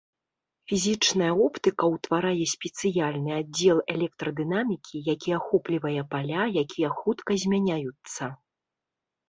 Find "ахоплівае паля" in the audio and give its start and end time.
5.41-6.41